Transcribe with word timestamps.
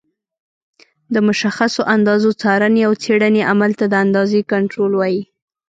د 1.13 1.15
مشخصو 1.27 1.81
اندازو 1.95 2.29
څارنې 2.41 2.81
او 2.87 2.93
څېړنې 3.03 3.41
عمل 3.51 3.71
ته 3.79 3.85
د 3.89 3.93
اندازې 4.05 4.47
کنټرول 4.51 4.91
وایي. 4.95 5.21